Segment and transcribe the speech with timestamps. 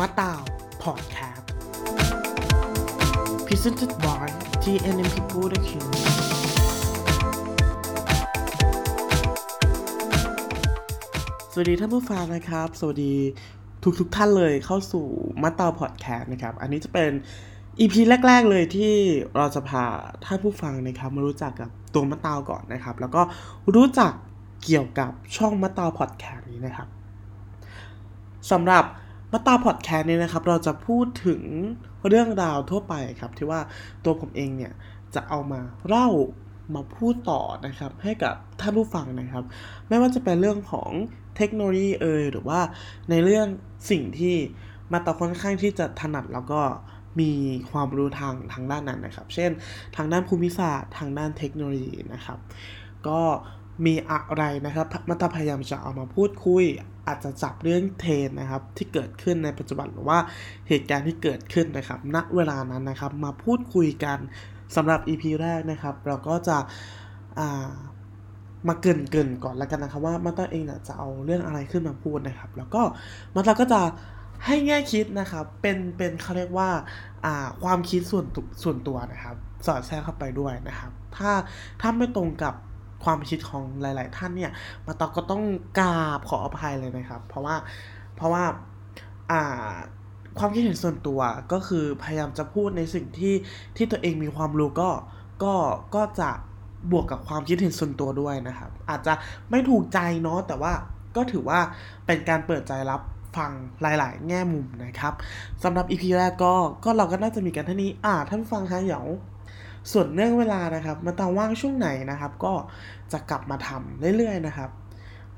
[0.00, 0.42] มาตาว
[0.84, 1.48] พอดแคสต์
[3.46, 4.26] Presented by
[4.62, 5.86] TNMP Production
[11.52, 13.14] สวัสดีท่านผู้ฟังนะครับ สวัสดี
[13.82, 15.06] ทุกทุกท่านเลยเข้าสู่
[15.42, 17.10] มาตาวพอดแคสต์นะครับ อันนี้จะเป็น
[17.80, 17.94] EP
[18.26, 18.94] แรก ๆ เลยที่
[19.36, 19.84] เราจะพา
[20.24, 23.22] ท่านผู้ฟังนะครับมารู้จักกับตัวมะตาวก่อนนะครับ แล้วก็
[23.74, 24.12] รู้จัก
[24.64, 26.88] เกี่ยวกับช่องมะตาวพอดแคสต์นี้นะครับ
[28.52, 28.84] สำหรับ
[29.32, 31.42] มะตาพอดแคสต์นี้นะครับ เราจะพูดถึง
[32.08, 33.60] เรื่องราวทั่วไปครับ ที่ว่า
[34.04, 34.72] ตัวผมเองเนี่ย
[35.14, 36.08] จะเอามาเล่า
[36.74, 39.44] มาพูดต่อนะครับ ให้กับท่านผู้ฟังนะครับ
[39.88, 40.90] ไม่ว่าจะเป็นเรื่องของ
[41.36, 42.60] เทคโนโลยีเอยหรือว่า
[43.10, 43.46] ในเรื่อง
[43.90, 44.36] สิ่งที่
[44.92, 46.60] มาตาค่อนข้างที่จะถนัดแล้วก็
[47.20, 47.32] มี
[47.70, 49.50] ความรู้ทางทางด้านนั้นนะครับ เช่น
[49.96, 52.38] ทางด้านภูมิศาสตร์ ทางด้านเทคโนโลยีนะครับ
[53.08, 53.20] ก็
[53.86, 56.64] มีอะไรนะครับมาตาพยายามจะเอามาพูดคุย
[57.10, 60.18] อาจจะจับเรื่องเทรนนะครับที่เกิดขึ้นในปัจจุบันหรือว่า
[60.68, 64.18] เหตุการณ์ที่เกิดขึ้นนะครับ ณเวลานั้นนะครับมาพูดคุยกัน
[64.76, 66.58] สำหรับ EP แรกนะครับ เราก็จะ
[68.68, 72.82] มาเกินเกินก่อนแล้วกันนะครับว่ามาตาเองเนี่ยจะเอาเรื่องอะไรขึ้นมาพูดนะครับ แล้วก็
[73.34, 73.80] มาตาก็จะ
[74.46, 76.70] ให้แง่คิดนะครับ เป็นเป็นเขาเรียกว่า
[77.64, 78.26] ความคิดส่วน
[78.62, 79.36] ส่วนตัวนะครับ
[79.66, 81.32] สอดแทรกเข้าไปด้วยนะครับ ถ้า
[81.80, 82.54] ถ้าไม่ตรงกับ
[83.04, 84.52] ความคิดของหลาย ๆ ท่านเนี่ย
[84.86, 85.42] มาตอก็ต้อง
[85.78, 87.56] กราบขออภัยเลยนะครับ เพราะว่า
[88.16, 88.44] เพราะว่า
[89.30, 89.72] อ่า
[90.38, 91.20] ความคิดเห็นส่วนตัว
[91.52, 93.34] ก็คือพยายามจะพูดในสิ่งที่
[93.76, 94.90] ที่ตัวเองมีความรู้ก็
[95.44, 95.54] ก็
[95.94, 96.30] ก็จะ
[96.90, 99.14] บวกกับความคิดเห็นส่วนตัวด้วยนะครับ อาจจะ
[99.50, 100.72] ไม่ถูกใจเนาะแต่ว่า
[101.16, 101.60] ก็ถือว่า
[102.06, 103.00] เป็นการเปิดใจรับ
[103.36, 105.14] ฟังหลาย ๆ แง่มุมนะครับ
[105.62, 106.54] สำหรับ EP แรกก็
[106.84, 109.06] ก็เราก็น่าจะมีกันเท่านี้อ่าท่านฟังฮะเดี๋ยว
[109.92, 112.52] ส่วนเรื่องเวลานะครับมาตาว่างช่วงไหนนะครับ ก็
[113.12, 114.70] จะกลับมาทำเรื่อยๆนะครับ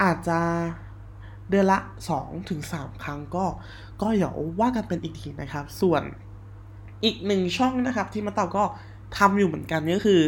[0.03, 0.39] อาจจะ
[1.51, 1.79] เดือนละ
[2.41, 3.45] 2-3ครั้งก็
[4.01, 6.03] ก็เดี๋ยวว่ากันเป็นอีกทีนะครับ ส่วน
[7.05, 8.65] อีกหนึ่งช่องนะครับ ที่มาตาก็
[9.19, 10.21] ทำอยู่เหมือนกันก็คือ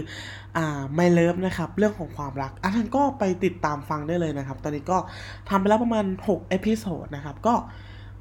[0.57, 4.99] อ่า My Love นะครับ เรื่องของความรัก อันนั้นก็ไปติดตามฟังได้เลยนะครับ ตอนนี้ก็
[5.49, 7.55] ทำไปแล้วประมาณ6 episode นะครับ ก็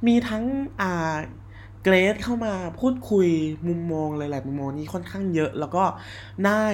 [0.08, 0.44] มีทั้ง
[0.81, 1.16] อ่า
[1.84, 3.28] guest เข้ามาพูดคุย
[3.68, 5.84] มุมมองหลาย ๆ มุมมองนี้ค่อนข้างเยอะ แล้วก็
[6.46, 6.66] ได้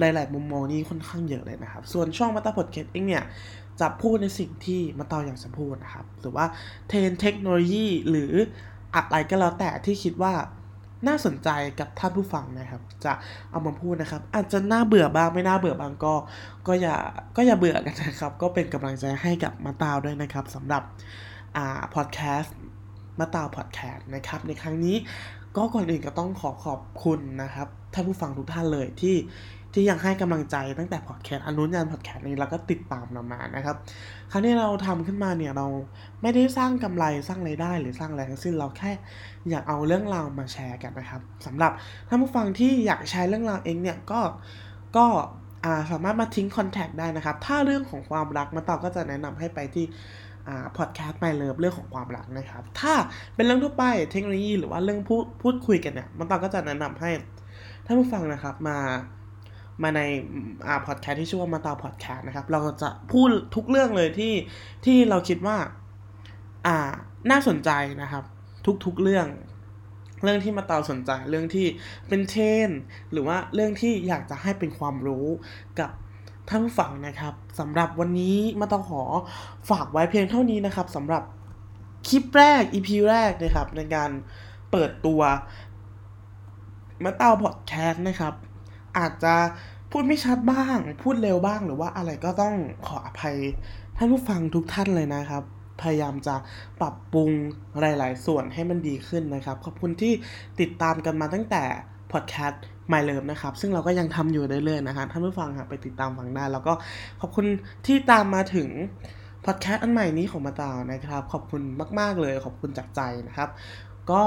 [0.00, 3.24] หลาย ๆ มุมมองนี้ค่อนข้างเยอะเลยนะครับ ส่วนช่องมาตาพอดแคสต์เองเนี่ย
[3.80, 6.46] จะพูดในสิ่งที่มาตาอยากจะพูดนะครับ หรือว่า
[6.88, 8.32] เทรนด์เทคโนโลยีหรือ
[8.94, 10.34] อะไรก็แล้วแต่ที่คิดว่า
[11.06, 11.48] น่าสนใจ
[11.80, 13.12] กับท่านผู้ฟังนะครับ จะ
[13.50, 16.14] เอามาพูดนะครับ อาจจะน่าเบื่อบ้างไม่น่าเบื่อบ้างก็
[16.66, 16.96] ก็อย่า
[17.36, 20.82] ก็อย่าเบื่อกันนะครับ ก็เป็นกำลังใจให้กับมาตาวด้วยนะครับสำหรับ
[21.56, 22.56] อ่าพอดแคสต์
[23.18, 24.96] มาตาวพอดแคสต์นะครับ ในครั้งนี้
[25.56, 29.16] ก็ก่อนอื่นก็ต้องขอขอบคุณนะครับท่านผู้ฟังทุกท่านเลยที่
[29.74, 33.76] ที่ยังให้กำลังใจตั้งแต่พอดแคสต์อนุญาตพอดแคสต์นี้แล้วก็ติดตามเรามานะครับ
[34.30, 35.66] ครั้งที่เราทำขึ้นมาเนี่ยเรา
[36.22, 38.90] ไม่ได้สร้างกำไรสร้างไรายได้ หรือสร้างอะไรทั้งสิ้นเราแค่
[39.50, 41.72] อยากเอาเรื่องราวมาแชร์กันนะครับสำหรับ
[42.08, 44.20] ท่านผู้ฟังที่อยากแชร์เรื่องราวเองเนี่ยก็
[44.96, 45.06] ก็
[45.90, 49.84] สามารถมาทิ้งคอนแทคได้นะครับ ถ้าเรื่องของความรักมาต่อก็จะแนะนำให้ไปที่
[50.76, 52.94] พอดแคสต์ไม่เลิฟเรื่องของความรักนะครับ ถ้า
[53.34, 57.10] เป็นเรื่องทั่วไปเทคโนโลยีหรือว่าเรื่องพูดพูดคุยกันเนี่ย มันต่อก็จะแนะนำให้
[57.86, 58.78] ท่านผู้ฟังนะครับมา
[59.82, 60.00] มาใน
[60.66, 64.34] อ่าพอดแคสต์ที่ชื่อว่ามาตาพอดแคสต์นะครับ เราจะพูดทุกเรื่องเลยที่
[64.84, 65.56] ที่เราคิดว่า
[66.66, 66.76] อ่า
[67.30, 67.70] น่าสนใจ
[68.02, 68.24] นะครับ
[68.84, 69.26] ทุกๆเรื่อง
[70.22, 71.66] เรื่องที่มาตาสนใจเรื่องที่
[72.08, 72.36] เป็นเท
[72.68, 72.70] น
[73.12, 75.26] หรือว่าเรื่องที่อยากจะให้เป็นความรู้
[75.80, 75.90] กับ
[76.48, 79.02] ท่านผู้ฟังนะครับสำหรับวันนี้มาตาขอ
[79.70, 81.22] ฝากไว้เพียงเท่านี้นะครับสำหรับ
[82.08, 84.10] คลิปแรก EP แรกนะครับ ในการ
[84.70, 85.20] เปิดตัว
[87.04, 88.34] มาตาพอดแคสต์นะครับ
[88.98, 89.34] อาจจะ
[89.90, 92.54] พูดไม่ชัดบ้าง พูดเร็วบ้างหรือว่าอะไรก็ต้อง
[92.86, 93.36] ขออภัย
[93.96, 95.42] ท่านผู้ฟังทุกท่านเลยนะครับ
[95.82, 96.34] พยายามจะ
[96.80, 97.30] ปรับปรุง
[97.80, 100.12] หลาย ๆ ส่วนให้มันดีขึ้นนะครับ ขอบคุณที่
[100.60, 101.62] ติดตามกันมาตั้งแต่
[102.12, 102.62] พอดแคสต์
[102.92, 106.72] My Love นะครับ ซึ่งเราก็ยังทำอยู่เรื่อยๆนะครับท่านผู้ฟังครับไปติดตามฟังได้ แล้วก็
[107.20, 107.46] ขอบคุณ
[107.86, 108.68] ที่ตามมาถึง
[109.46, 111.62] พอดแคสต์อันใหม่นี้ของมาตาวนะครับ ขอบคุณ
[112.00, 113.48] มาก ๆ เลยขอบคุณจากใจนะครับ
[114.10, 114.22] ก็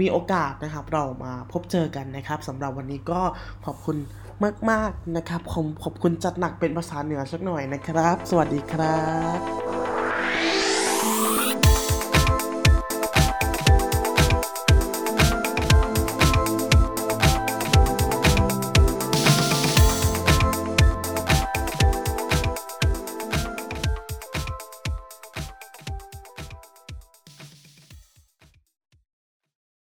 [0.00, 3.20] มีโอกาสนะครับเรามาพบเจอกันนะครับสำหรับวันนี้ก็
[3.66, 3.96] ขอบคุณ
[4.70, 9.00] มาก ๆ นะครับผมขอบคุณจัดหนักเป็นภาษาเหนือสักหน่อยนะครับ สวัสดีครั
[9.36, 9.79] บ